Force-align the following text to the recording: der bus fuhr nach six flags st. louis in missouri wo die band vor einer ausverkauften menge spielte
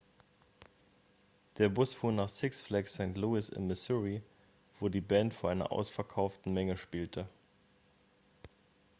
der 1.59 1.69
bus 1.69 1.93
fuhr 1.93 2.11
nach 2.11 2.27
six 2.27 2.59
flags 2.59 2.93
st. 2.95 3.15
louis 3.17 3.49
in 3.49 3.67
missouri 3.67 4.23
wo 4.79 4.89
die 4.89 4.99
band 4.99 5.31
vor 5.31 5.51
einer 5.51 5.71
ausverkauften 5.71 6.51
menge 6.53 6.75
spielte 6.75 7.29